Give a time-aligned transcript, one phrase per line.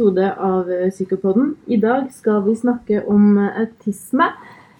[0.00, 1.56] episode av Psykopoden.
[1.68, 4.30] I dag skal vi snakke om eh, autisme.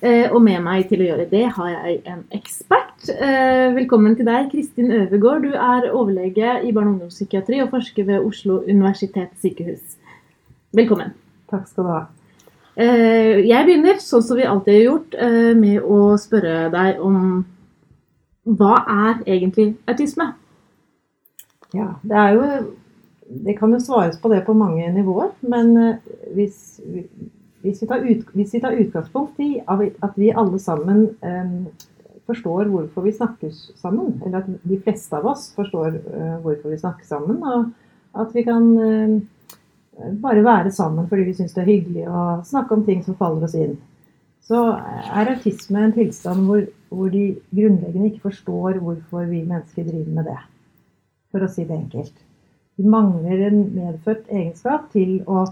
[0.01, 3.05] Eh, Og med meg til å gjøre det har jeg en ekspert.
[3.12, 5.45] Eh, Velkommen til deg, Kristin Øvergaard.
[5.45, 9.98] Du er overlege i barne- og ungdomspsykiatri og forsker ved Oslo universitetssykehus.
[10.73, 11.12] Velkommen.
[11.52, 12.01] Takk skal du ha.
[12.79, 17.45] Eh, Jeg begynner, sånn som vi alltid har gjort, eh, med å spørre deg om
[18.47, 20.33] hva er egentlig autisme?
[21.75, 22.75] Ja, det er jo
[23.30, 26.80] Det kan jo svares på det på mange nivåer, men eh, hvis,
[27.62, 31.87] hvis, vi, tar ut, hvis vi tar utgangspunkt i at vi alle sammen eh,
[32.30, 36.80] forstår hvorfor vi snakker sammen, eller at de fleste av oss forstår eh, hvorfor vi
[36.80, 37.70] snakker sammen, og
[38.19, 39.15] at vi kan eh,
[40.23, 43.47] bare være sammen fordi vi syns det er hyggelig å snakke om ting som faller
[43.47, 43.77] oss inn,
[44.51, 44.62] så
[45.14, 50.31] er autisme en tilstand hvor, hvor de grunnleggende ikke forstår hvorfor vi mennesker driver med
[50.33, 50.41] det.
[51.31, 52.17] For å si det enkelt.
[52.81, 55.42] Vi mangler en medfødt egenskap til å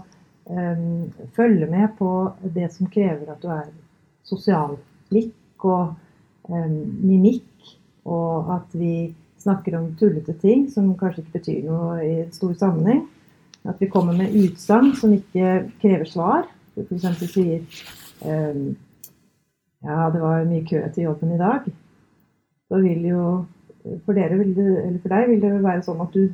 [0.49, 2.09] um, følge med på
[2.55, 3.67] det som krever at du er
[4.25, 4.79] sosial.
[5.11, 5.91] Blikk og
[6.49, 7.45] um, mimikk,
[8.09, 9.11] og at vi
[9.43, 13.05] snakker om tullete ting som kanskje ikke betyr noe i stor sammenheng.
[13.69, 16.49] At vi kommer med utsagn som ikke krever svar.
[16.81, 17.09] F.eks.
[17.29, 17.61] sier
[18.25, 18.73] um,
[19.85, 21.69] Ja, det var mye kø til jobben i dag.
[22.73, 23.23] Da vil jo
[24.03, 26.33] For dere vil det, eller for deg vil det være sånn at du,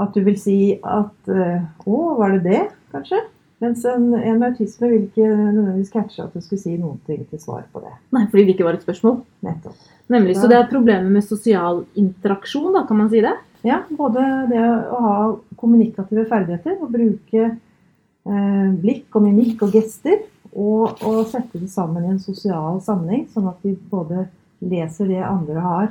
[0.00, 2.62] at du vil si at uh, Å, var det det,
[2.94, 3.20] kanskje?
[3.62, 7.20] Mens en, en med autisme vil ikke nødvendigvis catche at du skulle si noen ting
[7.30, 7.92] til svar på det.
[8.14, 9.20] Nei, fordi det ikke var et spørsmål.
[9.46, 9.84] Nettopp.
[10.10, 13.36] Nemlig, Så det er problemer med sosial interaksjon, da, kan man si det?
[13.62, 15.18] Ja, både det å ha
[15.60, 22.04] kommunikative ferdigheter, å bruke eh, blikk og mimikk og gester, og, å sette det sammen
[22.04, 24.26] i en sosial sammenheng, sånn at de både
[24.58, 25.86] leser det andre har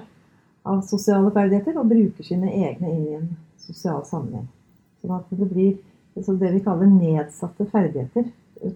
[0.68, 3.32] av sosiale ferdigheter, og bruker sine egne inn i en
[3.64, 4.48] sosial sammenheng.
[5.02, 5.78] Sånn at det blir
[6.16, 8.28] det vi kaller nedsatte ferdigheter,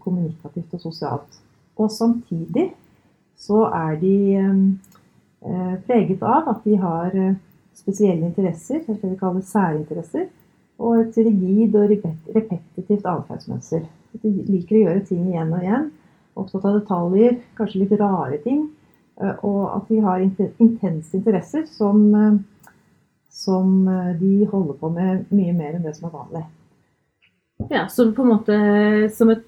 [0.01, 1.41] kommunikativt og sosialt.
[1.75, 2.69] Og samtidig
[3.37, 7.35] så er de eh, preget av at de har eh,
[7.75, 10.29] spesielle interesser, det vi kaller særinteresser,
[10.79, 11.91] og et rigid og
[12.35, 13.83] repetitivt atferdsmønster.
[14.23, 15.85] De liker å gjøre ting igjen og igjen.
[16.35, 18.65] Opptatt av detaljer, kanskje litt rare ting.
[19.47, 22.01] Og at de har intense interesser som,
[23.35, 23.83] som
[24.19, 26.45] de holder på med mye mer enn det som er vanlig.
[27.69, 28.55] Ja, Så på en måte
[29.15, 29.43] som et,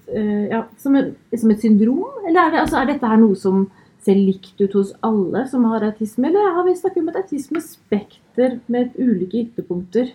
[0.50, 2.04] ja, som et, som et syndrom?
[2.28, 3.66] Eller er, det, altså, er dette her noe som
[4.04, 8.58] ser likt ut hos alle som har autisme, eller har vi snakket om et autismespekter
[8.72, 10.12] med ulike ytterpunkter?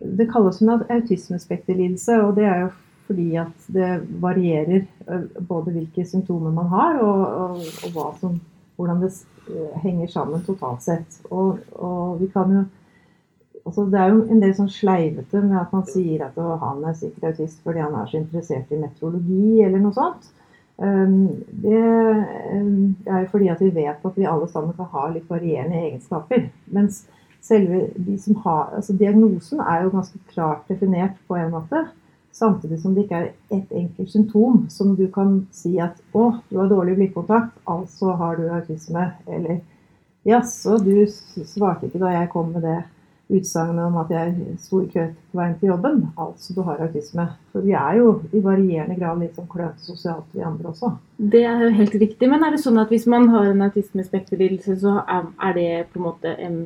[0.00, 2.72] Det kalles en autismespekterlidelse, og det er jo
[3.04, 3.90] fordi at det
[4.20, 4.86] varierer
[5.44, 8.38] både hvilke symptomer man har, og, og, og som,
[8.76, 9.12] hvordan det
[9.82, 11.20] henger sammen totalt sett.
[11.30, 12.64] Og, og vi kan jo
[13.64, 16.96] altså Det er jo en del sånn sleivete med at man sier at han er
[16.98, 20.30] sikkert autist fordi han er så interessert i meteorologi, eller noe sånt.
[21.64, 25.80] Det er jo fordi at vi vet at vi alle sammen kan ha litt varierende
[25.80, 26.48] egenskaper.
[26.76, 27.04] Mens
[27.44, 31.86] selve de som har, altså diagnosen er jo ganske klart definert på en måte.
[32.34, 36.58] Samtidig som det ikke er ett enkelt symptom som du kan si at 'Å, du
[36.58, 39.12] har dårlig blikkontakt, altså har du autisme'.
[39.28, 39.60] Eller
[40.26, 42.82] 'Jaså, du svarte ikke da jeg kom med det
[43.32, 46.02] utsagnet om at jeg sto i kø på veien til jobben'.
[46.20, 47.28] Altså, du har autisme.
[47.52, 50.92] For vi er jo i varierende grad litt sånn klønete sosialt, vi andre også.
[51.16, 52.28] Det er jo helt riktig.
[52.28, 56.08] Men er det sånn at hvis man har en autismespekterlidelse, så er det på en
[56.10, 56.64] måte en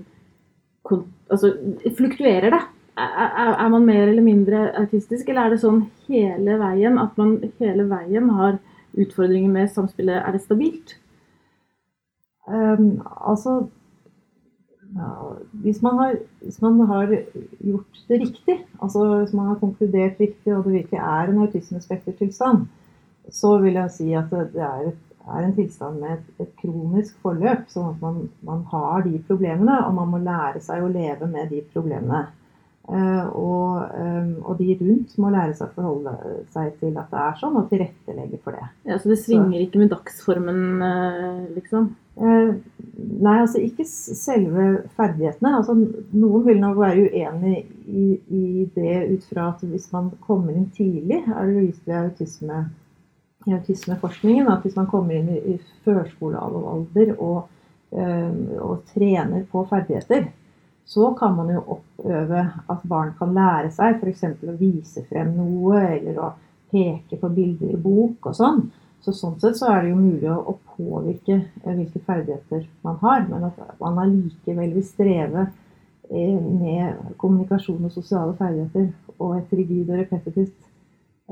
[1.28, 1.52] Altså,
[1.98, 2.60] fluktuerer det?
[2.96, 7.84] Er man mer eller mindre autistisk, eller er det sånn hele veien at man hele
[7.90, 8.56] veien har
[8.96, 10.16] utfordringer med samspillet?
[10.16, 10.96] Er det stabilt?
[12.48, 13.68] Um, altså
[14.96, 15.08] ja,
[15.52, 17.10] hvis, man har, hvis, man har,
[17.60, 22.64] gjort det riktig, altså hvis man har konkludert riktig og det virkelig er en autismespektertilstand,
[23.30, 27.18] så vil jeg si at det, er, et, er, en tilstand med et, et kronisk
[27.24, 27.66] forløp.
[27.68, 31.52] Sånn at man, man, har de problemene, og man må lære seg å leve med
[31.52, 32.24] de problemene.
[32.88, 36.12] Uh, og, um, og, de rundt må lære seg å forholde
[36.54, 38.64] seg til at det er sånn, og tilrettelegge for det.
[38.88, 39.64] Ja, Så det svinger så.
[39.66, 41.90] ikke med dagsformen, uh, liksom?
[42.18, 44.64] Nei, altså ikke selve
[44.96, 45.52] ferdighetene.
[45.60, 45.76] Altså,
[46.18, 50.66] noen vil nok være uenig i, i, det ut fra at hvis man kommer inn
[50.74, 52.64] tidlig, er det vist ved autisme,
[53.46, 57.46] i autismeforskningen at hvis man kommer inn i, i førskolealder og,
[57.94, 60.26] og trener på ferdigheter,
[60.88, 62.42] så kan man jo oppøve
[62.72, 64.24] at barn kan lære seg f.eks.
[64.24, 66.28] å vise frem noe, eller å
[66.72, 68.62] peke på bilder i bok og sånn.
[69.04, 73.48] Så sånn sett så er det jo mulig å, påvirke hvilke ferdigheter man har, men
[73.48, 75.48] at man allikevel vil streve
[76.08, 80.54] med kommunikasjon og sosiale ferdigheter og et rigid og repetitivt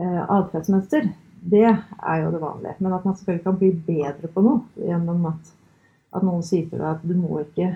[0.03, 1.07] eh, atferdsmønster,
[1.47, 2.75] det er jo det vanlige.
[2.83, 5.53] Men at man selvfølgelig kan bli bedre på noe gjennom at,
[6.19, 7.71] at noen sier til deg at du må ikke,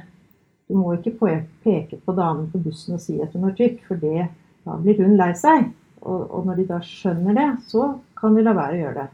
[0.70, 1.34] du må ikke
[1.64, 4.28] peke på damen på bussen og si at hun er tykk, for det,
[4.66, 5.72] da blir hun lei seg.
[6.00, 9.08] Og, og, når de da skjønner det, så kan de la være å gjøre det.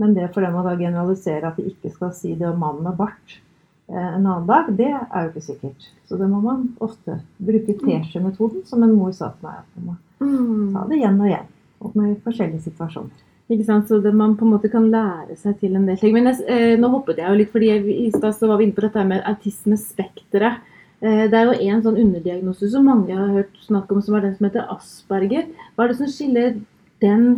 [0.00, 2.86] Men det for dem å da generalisere at de ikke skal si det om mannen
[2.88, 5.88] med bart eh, en annen dag, det er jo ikke sikkert.
[6.08, 9.60] Så det må man ofte bruke teskjemetoden, som en mor sa til meg.
[9.60, 10.70] At man må mm.
[10.74, 11.52] ta det igjen og igjen,
[11.84, 13.26] og med forskjellige situasjoner.
[13.50, 13.88] Ikke sant?
[13.90, 16.14] Så det, man på en måte kan lære seg til en del ting.
[16.14, 18.76] Men jeg, eh, nå hoppet jeg jo litt, fordi jeg, i stad var vi inne
[18.76, 20.60] på dette med autismespekteret.
[21.00, 24.28] Eh, det er jo en sånn underdiagnose som mange har hørt snakk om, som er
[24.28, 25.48] den som heter Asperger.
[25.74, 26.56] Hva er det som skiller
[27.02, 27.28] den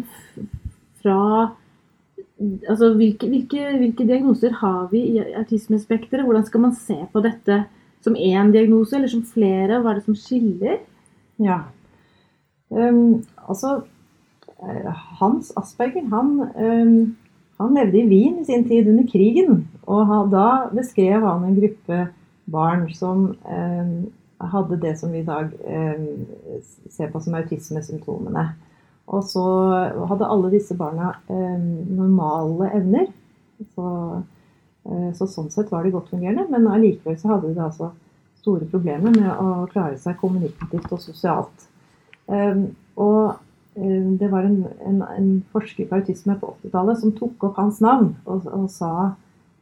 [1.02, 1.18] fra
[2.42, 6.24] Altså hvilke, hvilke, hvilke diagnoser har vi i autismespekteret?
[6.26, 7.60] Hvordan skal man se på dette
[8.02, 9.78] som én diagnose, eller som flere?
[9.78, 10.80] Hva er det som skiller?
[11.38, 11.60] Ja,
[12.74, 13.84] um, altså
[15.18, 17.08] Hans Asperger han, eh,
[17.58, 19.64] han, levde i Wien i sin tid under krigen.
[19.90, 22.02] Og da beskrev han en gruppe
[22.52, 23.94] barn som eh,
[24.52, 25.50] hadde det som vi i dag
[26.90, 28.46] ser på som autismesymptomene.
[29.12, 29.44] Og så
[30.10, 33.06] hadde alle disse barna normale evner.
[33.74, 33.86] Så,
[35.14, 37.92] så, sånn sett var de godt fungerende, men allikevel så hadde de altså
[38.42, 41.68] store problemer med å klare seg kommunikativt og sosialt.
[42.26, 43.34] Og Eh,
[43.74, 48.10] det var en, en, en, forsker på autisme på 80-tallet som tok opp hans navn
[48.26, 48.90] og, og sa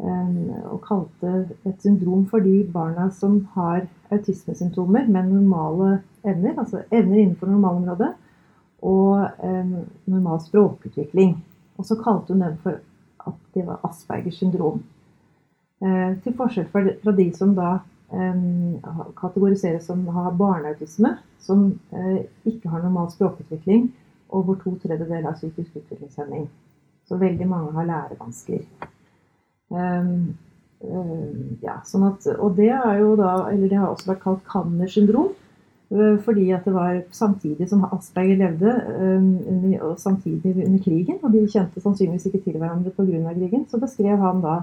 [0.03, 1.35] eh, og kalte
[1.69, 8.11] et syndrom for de barna som har autismesymptomer med normale evner, altså evner innenfor normalområdet,
[8.83, 9.75] og um,
[10.09, 11.37] normal språkutvikling.
[11.79, 12.81] Og så kalte hun dem for
[13.29, 14.83] at det var Aspergers syndrom.
[15.81, 17.79] Uh, til forskjell fra, de som da
[19.21, 23.91] kategoriseres som har barneautisme, som uh, ikke har normal språkutvikling,
[24.31, 26.49] og hvor to tredjedeler har psykisk utviklingshemming.
[27.07, 28.63] Så veldig mange har lærevansker.
[31.61, 35.33] Ja, sånn at, og det da, det har også vært kalt Kanner syndrom.
[35.91, 38.75] Uh, fordi at det var samtidig som Asperger levde,
[39.83, 43.35] og samtidig under krigen, og de kjente sannsynligvis ikke til hverandre pga.
[43.35, 44.61] krigen, så beskrev han da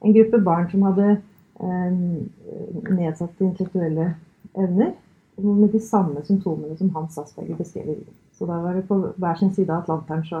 [0.00, 1.18] en gruppe barn som hadde
[1.60, 4.14] nedsatte intellektuelle
[4.56, 4.94] evner,
[5.40, 7.98] med de samme symptomene som Hans Asperger beskrev i
[8.40, 10.38] så da var det på hver sin side av Atlanteren så,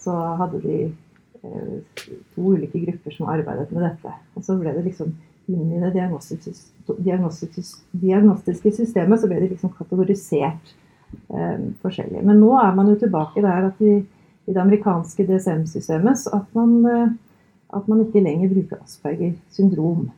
[0.00, 0.76] så hadde de
[1.44, 4.12] eh, to ulike grupper som arbeidet med dette.
[4.32, 5.10] Og så ble det liksom
[5.52, 6.54] inn i det diagnostiske,
[8.78, 12.24] systemet så ble det liksom kategorisert eh, forskjellig.
[12.24, 13.98] Men nå er man jo tilbake der at i,
[14.48, 17.12] i det amerikanske DSM-systemet at man, eh,
[17.76, 20.08] at man ikke lenger bruker Asperger syndrom.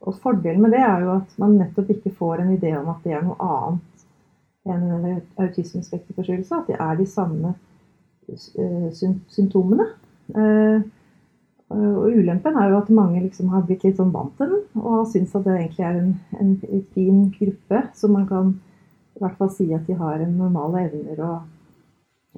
[0.00, 3.02] Og Fordelen med det er jo at man nettopp ikke får en idé om at
[3.04, 4.06] det er noe annet
[4.70, 7.54] en autismespekterforstyrrelse, at det er de samme
[8.28, 8.88] eh,
[9.28, 9.86] symptomene.
[10.36, 10.88] Eh,
[11.70, 15.04] og ulempen er jo at mange liksom har blitt litt sånn vant til den og
[15.06, 18.48] syns at det egentlig er en, en, en, fin gruppe som man kan
[19.14, 21.44] i hvert fall si at de har en normale evner og,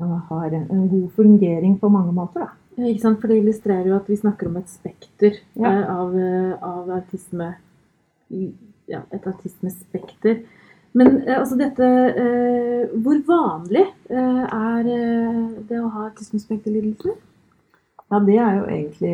[0.02, 2.44] og har en, en, god fungering på mange måter.
[2.44, 2.61] Da.
[2.78, 3.20] Ikke sant?
[3.20, 5.68] For det illustrerer jo at vi snakker om et spekter ja.
[5.68, 6.16] Eh, av,
[6.64, 7.52] av, autisme.
[8.88, 10.42] Ja, et autismespekter.
[10.92, 14.88] Men eh, altså dette eh, Hvor vanlig eh, er
[15.68, 17.16] det å ha autismespekterlidelser?
[18.12, 19.12] Ja, det er jo egentlig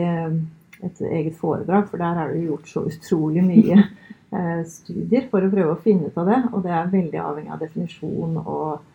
[0.82, 3.84] et eget foredrag, for der er det gjort så utrolig mye
[4.78, 6.38] studier for å prøve å finne ut av det.
[6.50, 8.88] Og det er veldig avhengig av definisjon og,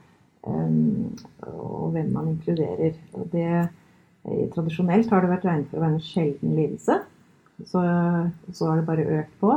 [0.43, 2.97] og hvem man inkluderer.
[3.15, 3.47] Og det,
[4.53, 6.99] tradisjonelt har det vært regnet for å være en sjelden lidelse.
[7.67, 7.81] Så,
[8.55, 9.55] så har det bare økt på.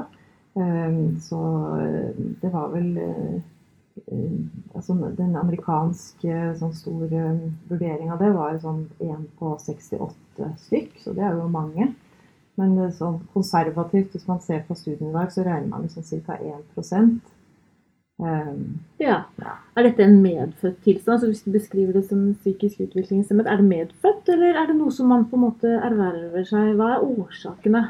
[0.57, 1.41] Ehm, så
[1.81, 3.35] eh, det var vel eh,
[4.07, 4.39] eh,
[4.75, 7.05] altså Den amerikanske sånn stor
[7.69, 11.91] vurdering av det var sånn 1 på 68 stykk, så det er jo mange.
[12.57, 16.25] Men sånn konservativt, hvis man ser på studiene i dag, så regner man med sånn
[16.25, 16.39] ca.
[16.41, 16.63] 1
[18.23, 18.63] um,
[19.03, 19.19] ja.
[19.43, 19.55] ja.
[19.77, 21.15] Er dette en medfødt tilstand?
[21.17, 24.95] Altså hvis du beskriver det som psykisk utviklingshemmet, er det medfødt, eller er det noe
[24.95, 26.75] som man på en måte erverver seg?
[26.79, 27.87] Hva er årsakene?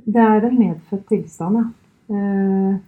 [0.00, 1.66] Det er en medfødt tilstand, ja.
[2.10, 2.78] Eh,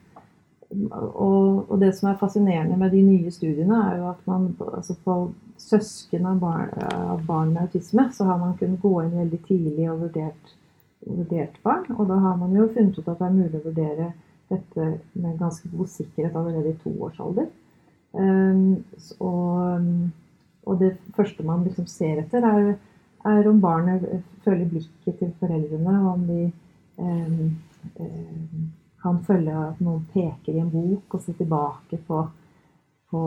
[0.90, 4.96] og, og, det som er fascinerende med de nye studiene, er jo at man altså
[5.04, 5.16] på
[5.60, 9.88] søsken av barn, av barn, med autisme, så har man kunnet gå inn veldig tidlig
[9.92, 10.54] og vurdert,
[11.06, 11.86] vurdert barn.
[11.96, 14.08] Og da har man jo funnet ut at det er mulig å vurdere
[14.50, 17.46] dette med ganske god sikkerhet allerede i toårsalder.
[18.12, 18.84] Um,
[19.20, 19.86] og,
[20.66, 22.74] og, det første man liksom ser etter, er,
[23.24, 24.04] er om barnet
[24.44, 26.52] følger blikket til foreldrene, og om de
[27.00, 27.54] um,
[29.02, 32.20] kan følge at noen peker i en bok og ser tilbake på,
[33.10, 33.22] på,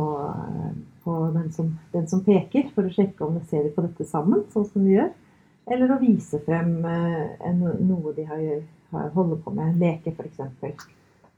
[1.04, 4.46] på den som, den som, peker, for å sjekke om de ser på dette sammen,
[4.54, 5.12] sånn som vi gjør.
[5.66, 8.44] Eller å vise frem en, noe de har,
[8.94, 10.86] har holder på med, leke f.eks.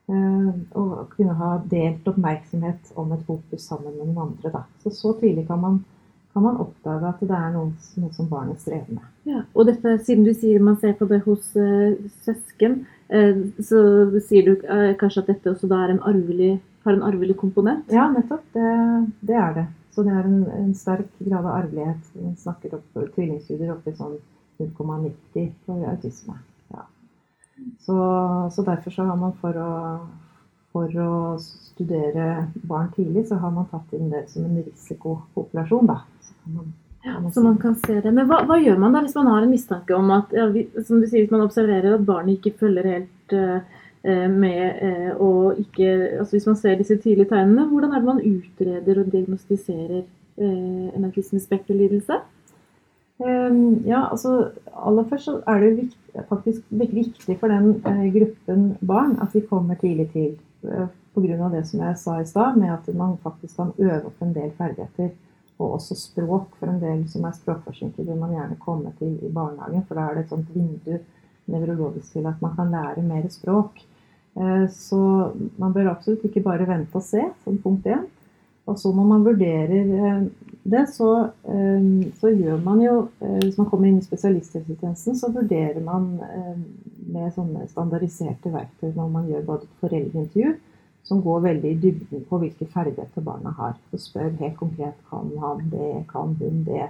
[0.07, 4.51] Uh, og kunne ha delt oppmerksomhet om et fokus sammen med noen andre.
[4.53, 4.61] Da.
[4.83, 5.81] Så så tidlig kan man,
[6.31, 9.09] kan man oppdage at det er noe, noe, som barnet strever med.
[9.27, 13.83] Ja, og dette, siden du sier man ser på det hos uh, søsken, uh, så
[14.29, 14.65] sier du
[15.01, 16.53] kanskje at dette også en arvelig,
[16.87, 17.91] har en arvelig komponent?
[17.91, 18.47] Ja, nettopp.
[18.55, 18.71] Det,
[19.27, 19.67] det er det.
[19.91, 22.11] Så det er en, en sterk grad av arvelighet.
[22.13, 24.19] Vi snakker opp tvillingstudier oppe i sånn
[24.61, 26.37] 0,90 for autisme.
[27.79, 27.97] Så,
[28.55, 29.71] så, derfor så har man for å,
[30.75, 35.89] for å studere barn tidlig, så har man tatt inn det som en risikopopulasjon.
[35.89, 36.01] Da.
[36.21, 36.69] Så, man,
[37.05, 38.11] man så man kan se det.
[38.11, 40.47] Men hva, hva, gjør man da hvis man har en mistanke om at ja,
[40.83, 43.83] som du sier, hvis man observerer at barnet ikke følger helt uh,
[44.31, 45.89] med uh, og ikke
[46.21, 50.87] altså Hvis man ser disse tidlige tegnene, hvordan er det man utreder og diagnostiserer uh,
[50.93, 52.21] en autismespekterlidelse?
[53.19, 55.89] Ehm, ja, altså Aller først så er det
[56.29, 60.37] faktisk viktig for den eh, gruppen barn at vi kommer tidlig til.
[60.63, 61.49] Eh, Pga.
[61.49, 64.51] det som jeg sa i stad, med at man faktisk kan øve opp en del
[64.57, 65.09] ferdigheter.
[65.59, 66.51] Og også språk.
[66.59, 69.85] For en del som er språkforsinket, vil man gjerne komme til i barnehagen.
[69.87, 70.99] For da er det et sånt vindu
[71.47, 73.81] nevrologisk til at man kan lære mer språk.
[74.37, 78.05] Eh, så man bør absolutt ikke bare vente og se, som punkt én.
[78.67, 80.23] Og så må man vurderer eh,
[80.67, 85.29] det, så, eh, så, gjør man jo eh, Hvis man kommer inn i spesialisthelsetjenesten, så
[85.31, 86.09] vurderer man
[87.07, 90.53] med sånne standardiserte verktøy når man gjør både et foreldreintervju,
[91.07, 93.77] som går veldig i dybden på hvilke ferdigheter barna har.
[93.95, 96.89] Og spør helt konkret kan han det, kan hun det.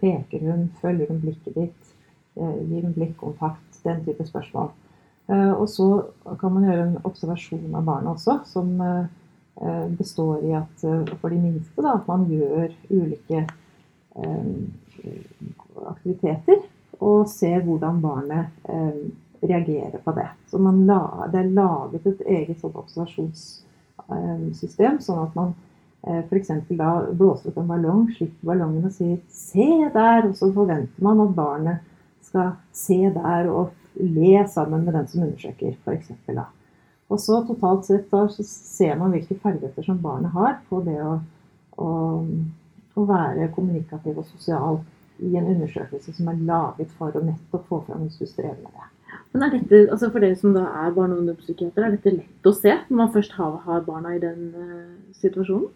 [0.00, 1.94] Peker hun, følger hun blikket ditt,
[2.38, 4.70] gir hun blikkontakt, den type spørsmål.
[5.32, 5.88] Og så
[6.40, 9.08] kan man gjøre en observasjon av barna også, som Eh,
[9.98, 13.46] består i at eh, for de minste da, at man gjør ulike
[14.16, 14.46] eh,
[15.86, 16.56] aktiviteter
[17.02, 18.46] og ser hvordan barnet
[19.42, 20.28] reagerer på det.
[20.46, 25.50] Så la, det er laget et eget sånn observasjonssystem, sånn at man
[26.28, 26.50] f.eks.
[26.78, 31.24] da blåser opp en ballong, slipper ballongen og sier 'se der', og så forventer man
[31.26, 31.76] at barnet
[32.22, 36.08] skal se der og le sammen med den som undersøker, f.eks.
[36.28, 36.44] da.
[37.12, 40.96] Og så totalt sett da så ser man hvilke ferdigheter som barnet har på det
[41.04, 41.18] å,
[41.76, 41.90] å,
[42.94, 44.80] å, være kommunikativ og sosial
[45.20, 48.72] i en undersøkelse som er laget for å nettopp få fram hvis du strever med
[48.72, 48.88] det.
[49.32, 52.48] Men er dette, altså For dere som da er barne- og ungdomspsykiater, er dette lett
[52.48, 55.68] å se når man først har, har barna i den uh, situasjonen?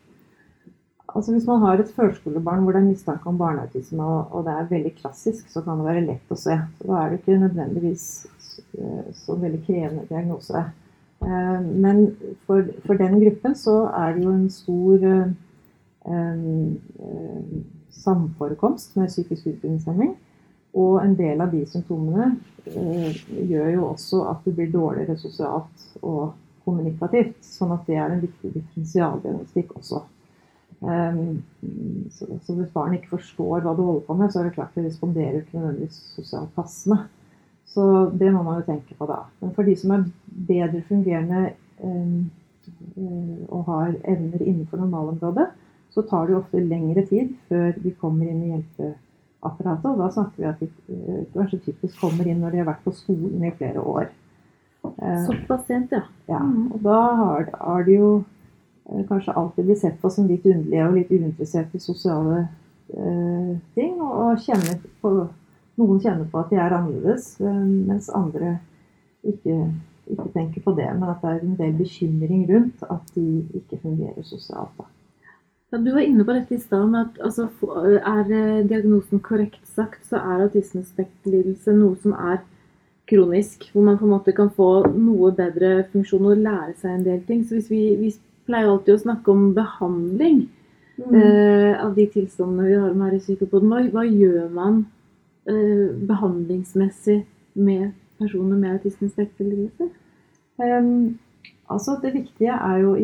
[1.16, 4.56] Altså Hvis man har et førskolebarn hvor det er mistanke om barneautisme, og, og, det
[4.56, 6.56] er veldig klassisk, så kan det være lett å se.
[6.80, 8.08] Så Da er det ikke nødvendigvis
[8.48, 10.64] så, eh, så veldig krevende diagnose.
[11.22, 15.28] Eh, men for, for, den gruppen så er det jo en stor eh,
[16.12, 17.44] eh,
[17.90, 20.16] samforekomst med psykisk utviklingshemming.
[20.76, 22.34] Og en del av de symptomene
[22.66, 26.34] gjør jo også at du blir dårligere sosialt og
[26.66, 27.38] kommunikativt.
[27.46, 30.02] Sånn at det er en viktig differensialdiagnostikk også.
[30.82, 34.76] så, så, hvis barn ikke forstår hva du holder på med, så er det klart
[34.76, 37.06] de responderer ikke nødvendigvis sosialt passende.
[37.76, 39.20] Så det må man jo tenke på da.
[39.42, 40.06] Men for de som er
[40.48, 41.50] bedre fungerende
[41.84, 42.20] øh,
[43.52, 45.50] og har evner innenfor normalområdet,
[45.92, 49.90] så tar det ofte lengre tid før de kommer inn i hjelpeapparatet.
[49.92, 52.84] Og da snakker vi at de øh, kanskje typisk kommer inn når de har vært
[52.86, 54.08] på skolen i flere år.
[55.26, 56.06] Såpass sent, ja.
[56.30, 56.40] ja.
[56.40, 56.70] Mm.
[56.72, 58.10] Og da har, har de jo
[59.08, 62.44] kanskje alltid blitt sett på som litt underlige og litt uinteresserte i sosiale
[62.94, 63.98] eh, ting.
[64.00, 65.18] Og, og kjenner på
[65.80, 68.56] noen kjenner på at de er annerledes, eh, mens andre
[69.26, 69.56] ikke,
[70.08, 70.88] ikke, tenker på det.
[70.96, 73.26] Men at det er en del bekymring rundt at de
[73.60, 74.84] ikke fungerer sosialt.
[75.72, 77.48] Ja, du var inne på dette i stad, at altså,
[77.98, 82.40] er eh, diagnosen korrekt sagt, så er autismespektlidelse noe som er
[83.10, 83.68] kronisk.
[83.72, 87.24] Hvor man på en måte kan få noe bedre funksjon og lære seg en del
[87.26, 87.44] ting.
[87.44, 88.14] Så hvis vi, vi
[88.46, 90.44] pleier alltid å snakke om behandling
[91.02, 91.14] mm.
[91.18, 94.95] eh, av de tilstandene vi har med her i Psykopoden, hva, hva gjør man Eh,
[95.46, 97.20] behandlingsmessig
[97.54, 99.88] med personer med autismespekterlidelse?
[100.56, 101.18] Um,
[101.68, 102.94] altså det viktige er jo,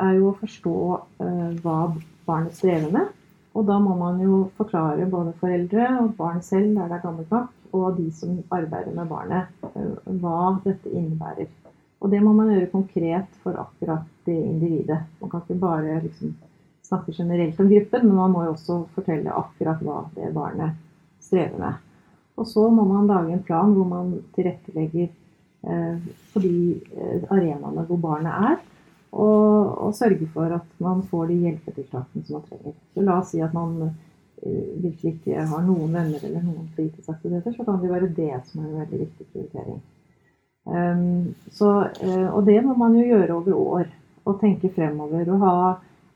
[0.00, 0.74] er jo å forstå
[1.22, 1.78] uh, hva
[2.26, 3.14] barnet strever med.
[3.56, 7.32] Og da må man jo forklare både foreldre og barn selv der det er gammelt
[7.34, 11.48] nok, og de som arbeider med barnet, uh, hva dette innebærer.
[12.00, 15.02] Og det må man gjøre konkret for akkurat det individet.
[15.20, 16.36] Man kan ikke bare liksom,
[16.86, 20.78] snakke generelt om gruppen, men man må jo også fortelle akkurat hva det barnet
[21.20, 21.86] strever med.
[22.40, 25.96] Og så må man lage en plan hvor man tilrettelegger eh,
[26.32, 28.60] for de eh, arenaene hvor barnet er.
[29.10, 32.76] og, og sørge for at man får de hjelpetiltakene som man trenger.
[32.94, 37.56] Så la oss si at man uh, virkelig ikke har noen venner eller noen fritidsaktiviteter,
[37.56, 39.80] så kan det være det som er en veldig viktig prioritering.
[40.70, 41.72] Um, så,
[42.30, 43.90] og det må man jo gjøre over år.
[44.30, 45.26] Og tenke fremover.
[45.26, 45.54] Og ha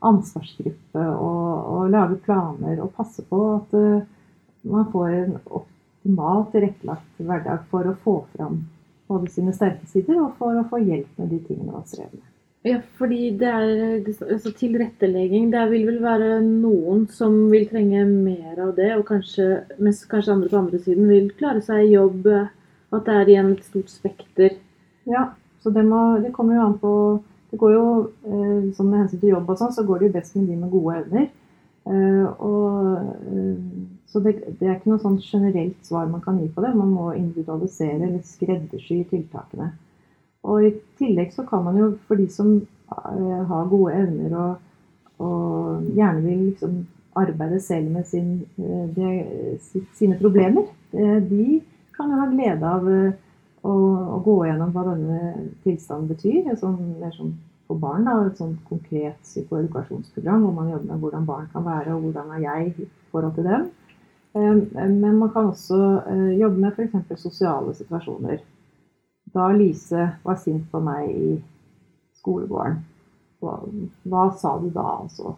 [0.05, 3.75] ansvarsgruppe og, og lage planer og passe på at
[4.69, 8.63] man får en optimalt tilrettelagt hverdag for å få fram
[9.09, 12.31] både sine sterke sider og for å få hjelp med de tingene man strever med.
[12.65, 15.51] Ja, fordi det er altså tilrettelegging.
[15.53, 20.33] Det vil vel være noen som vil trenge mer av det, og kanskje, mens kanskje
[20.33, 22.25] andre på andre siden vil klare seg i jobb.
[22.95, 24.57] At det er igjen et stort spekter.
[25.11, 25.27] Ja,
[25.61, 26.95] så det, må, det kommer jo an på
[27.51, 27.87] Det går jo,
[28.27, 30.57] eh, som med hensyn til jobb og sånn, så går det jo best med de
[30.59, 31.29] med gode evner.
[31.87, 32.97] Eh, og,
[33.31, 33.61] eh,
[34.15, 36.69] så det, det, er ikke noe sånn generelt svar man kan gi på det.
[36.79, 39.73] Man må individualisere eller skreddersy tiltakene.
[40.47, 44.71] Og i tillegg så kan man jo, for de som uh, har gode evner og,
[45.19, 46.79] og gjerne vil liksom
[47.19, 49.11] arbeide selv med sin, de,
[49.99, 51.59] sine problemer, uh, de
[51.99, 55.21] kan jo ha glede av å, å, gå gjennom hva denne
[55.67, 56.55] tilstanden betyr.
[56.63, 57.35] Sånn, mer sånn
[57.67, 61.97] for barn, da, et sånt konkret psykoedukasjonsprogram hvor man jobber med hvordan barn kan være,
[61.97, 63.73] og hvordan er jeg i forhold til dem.
[64.35, 65.77] Men man kan også
[66.35, 67.23] jobbe med f.eks.
[67.23, 68.41] sosiale situasjoner.
[69.35, 71.37] Da Lise var sint på meg i
[72.19, 72.81] skolegården,
[74.11, 75.35] hva sa du da, altså?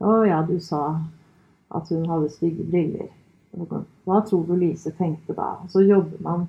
[0.00, 0.82] Å ja, du sa
[1.76, 3.10] at hun hadde stygge briller.
[4.06, 5.52] Hva tror du Lise tenkte da?
[5.68, 6.46] Så jobber man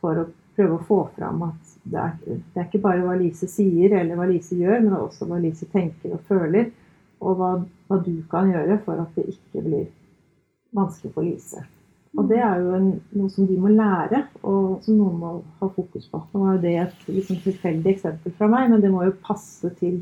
[0.00, 0.26] for å
[0.56, 4.16] prøve å få fram at det er, det er ikke bare hva Lise sier eller
[4.16, 6.70] hva Lise gjør, men også hva Lise tenker og føler.
[7.20, 7.52] Og hva,
[7.88, 9.86] hva du kan gjøre for at det ikke blir
[10.74, 11.62] vanskelig for Lise.
[12.16, 15.68] Og det er jo en, noe som de må lære, og som noen må ha
[15.68, 16.20] fokus på.
[16.32, 19.98] Nå er det et liksom, tilfeldig eksempel fra meg, men det må jo passe til,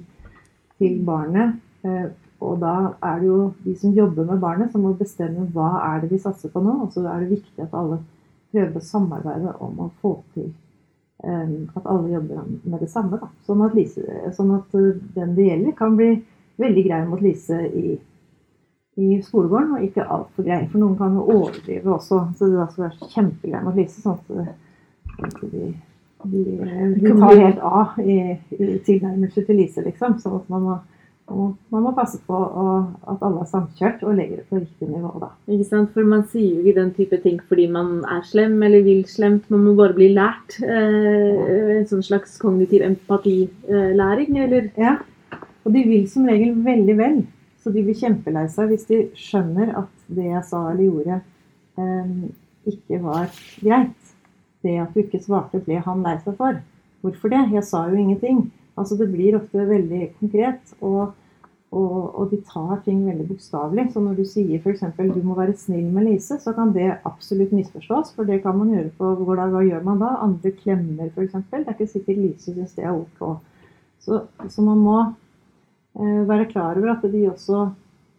[0.79, 1.57] til barnet.
[1.83, 2.07] Eh,
[2.45, 6.05] og da er det jo de som jobber med barnet, som må bestemme hva er
[6.05, 6.77] det vi satser på nå.
[6.85, 7.99] Og så er det viktig at alle
[8.55, 10.53] prøver å samarbeide om å få til
[11.27, 13.19] eh, at alle jobber med det samme.
[13.19, 13.33] Da.
[13.49, 14.07] Sånn, at Lise,
[14.39, 16.13] sånn at eh, den det gjelder, kan bli
[16.63, 17.99] veldig grei mot Lise i
[18.97, 20.61] i skolegården, og ikke altfor grei.
[20.71, 24.03] For noen kan jo overdrive også, så det skal være kjempegrei mot Lise.
[24.05, 25.71] sånn at de,
[26.31, 26.43] de,
[27.03, 28.19] de tar helt av i,
[28.55, 30.19] i tilnærmelse til Lise, liksom.
[30.23, 30.77] Så man må,
[31.75, 32.67] man må passe på å,
[33.11, 35.11] at alle er samkjørt og legger det på riktig nivå.
[35.23, 35.33] da.
[35.51, 38.87] Ikke sant, For man sier jo ikke den type ting fordi man er slem eller
[38.87, 39.51] vil slemt.
[39.51, 40.61] Man må bare bli lært.
[40.63, 44.71] Eh, en sånn slags kognitiv empatilæring, eller?
[44.79, 44.99] Ja.
[45.65, 47.25] Og de vil som regel veldig vel.
[47.65, 51.21] Så de blir kjempelei seg hvis de skjønner at det jeg sa eller gjorde,
[51.81, 52.11] eh,
[52.69, 53.31] ikke var
[53.63, 54.13] greit.
[54.65, 56.61] Det at du ikke svarte, ble han lei seg for.
[57.05, 57.41] Hvorfor det?
[57.57, 58.47] Jeg sa jo ingenting.
[58.77, 61.15] Altså Det blir ofte veldig konkret, og,
[61.73, 63.87] og, og de tar ting veldig bokstavelig.
[63.93, 64.85] Så når du sier f.eks.
[65.01, 68.13] du må være snill med Lise, så kan det absolutt misforstås.
[68.17, 70.15] For det kan man gjøre på hvordan, Hva gjør man da?
[70.29, 71.37] Andre klemmer f.eks.
[71.49, 73.37] Det er ikke sikkert Lise syns det er ok.
[74.05, 74.99] Så, så man må
[75.95, 77.69] være klar over at de også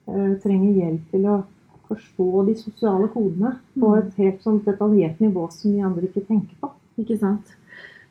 [0.08, 1.44] eh, trenger hjelp til å
[1.90, 3.98] forstå de sosiale kodene på mm.
[4.00, 6.68] et helt sånn detaljert nivå som vi andre ikke tenker på.
[7.02, 7.48] Ikke sant.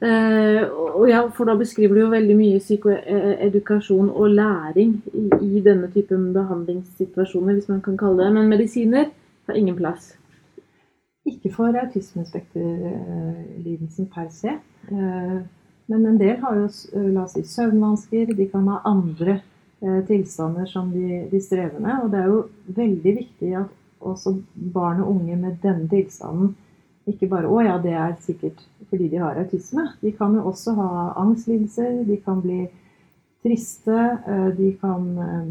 [0.05, 0.63] Uh,
[0.99, 5.89] og ja, for da beskriver du jo veldig mye psykoedukasjon og læring i, i, denne
[5.95, 9.07] typen behandlingssituasjoner, hvis man kan kalle det Men medisiner
[9.49, 10.17] har ingen plass.
[11.25, 14.53] Ikke for autismespekterlidelsen per se.
[14.91, 16.67] Men en del har jo
[17.15, 19.54] la oss si, søvnvansker, de kan ha andre Eh,
[20.09, 22.05] tilstander som de, de, strever med.
[22.05, 22.43] Og det er jo
[22.77, 23.73] veldig viktig at
[24.05, 24.35] også
[24.75, 26.55] barn og unge med denne tilstanden
[27.09, 29.83] ikke bare Å ja, det er sikkert fordi de har autisme.
[30.01, 30.89] De kan jo også ha
[31.21, 32.63] angstlidelser, de kan bli
[33.45, 35.49] triste, eh, de kan eh,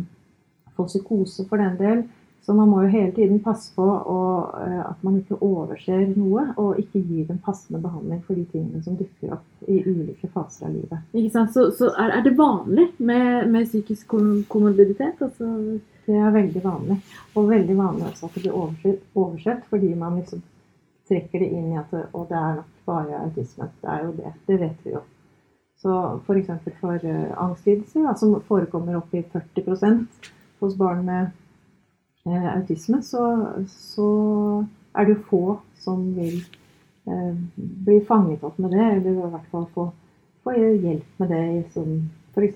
[0.78, 2.04] få psykose for den del.
[2.43, 6.49] Så man må jo hele tiden passe på og, eh, at man ikke overser noe,
[6.60, 10.67] og ikke gir dem passende behandling for de tingene som dukker opp i ulike faser
[10.67, 11.06] av livet.
[11.15, 11.53] Ikke sant?
[11.56, 14.15] Så, så er, er, det vanlig med, med psykisk
[14.51, 15.23] komorbiditet?
[15.23, 15.79] Altså...
[16.03, 16.97] Det er veldig vanlig.
[17.39, 20.41] Og veldig vanlig også at det blir oversett, oversett fordi man liksom
[21.08, 23.69] trekker det inn i at Og det er nok bare autisme.
[23.82, 24.34] Det er jo det.
[24.47, 25.03] Det vet vi jo.
[25.79, 25.93] Så
[26.25, 26.51] f.eks.
[26.63, 30.29] for, for uh, angstlidelser, som forekommer opp i 40%
[30.63, 31.32] hos barn med eh,
[32.26, 36.38] autisme, så, så, er det få som vil
[37.10, 39.88] eh, bli fanget opp med det, eller i hvert fall få,
[40.44, 41.96] få hjelp med det som
[42.34, 42.56] f.eks.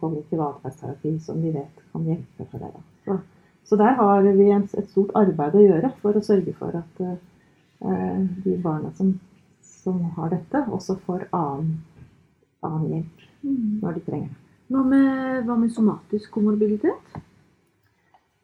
[0.00, 2.82] kognitiv atferdsterapi, som vi vet kan hjelpe for det.
[3.04, 3.18] Så,
[3.64, 8.20] så, der har vi et stort arbeid å gjøre for å sørge for at eh,
[8.44, 9.14] de barna som,
[9.62, 11.78] som, har dette, også får annen,
[12.66, 13.80] annen hjelp mm.
[13.86, 14.44] når de trenger det.
[14.68, 17.18] Hva med, hva med somatisk komorbiditet?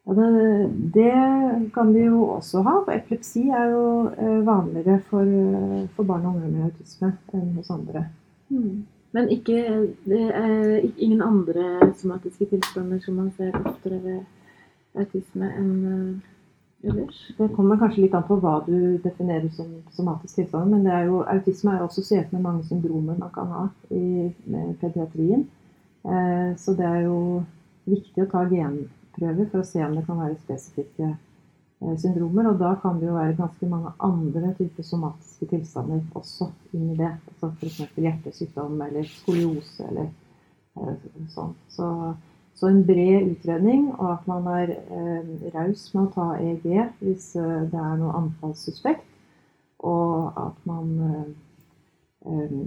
[0.05, 2.75] Ja, det, det kan de jo også ha.
[2.85, 5.31] for Epilepsi er jo eh, vanligere for,
[5.97, 8.05] for barn og unge med autisme enn hos andre.
[8.53, 8.85] Mm.
[9.15, 9.57] Men ikke,
[10.05, 10.21] det
[10.99, 16.31] ingen andre somatiske tilstander som man ser oftere ved autisme enn eh,
[16.91, 17.21] ellers?
[17.39, 21.09] Det kommer kanskje litt an på hva du definerer som somatisk tilstand, men det er
[21.09, 23.65] jo, autisme er jo assosiert med mange syndromer man kan ha
[23.95, 24.29] i
[24.83, 25.47] pediatrien.
[26.05, 27.19] Eh, så det er jo
[27.89, 28.45] viktig å ta
[29.15, 32.51] genprøver for å se om det kan være spesifikke eh, syndromer.
[32.51, 37.15] Og da kan det jo være ganske mange andre typer somatiske tilstander også inni det.
[37.31, 37.97] Altså F.eks.
[37.97, 40.13] hjertesykdom eller skoliose eller
[41.35, 41.55] sånn.
[41.71, 41.89] Så,
[42.55, 46.69] så en bred utredning, og at man er eh, raus med å ta EEG
[47.03, 49.07] hvis eh, det er noe anfallssuspekt.
[49.85, 50.93] Og at man
[52.25, 52.59] eh,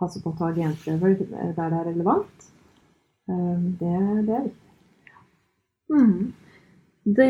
[0.00, 2.50] passer på å ta genprøver der det er relevant.
[3.24, 3.92] Det,
[4.26, 4.63] det er viktig.
[5.92, 6.32] Hmm.
[7.04, 7.28] Det,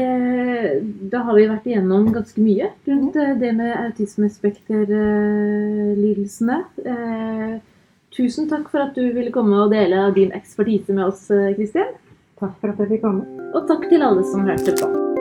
[1.10, 3.34] da har vi vært igjennom ganske mye rundt mm.
[3.40, 6.58] det med autismespekterlidelsene.
[6.86, 7.58] Eh,
[8.14, 11.90] tusen takk for at du ville komme og dele din ekspertise med oss, eh, Kristin.
[12.38, 13.26] Takk for at jeg fikk komme.
[13.50, 15.13] Og takk til alle som hørte på.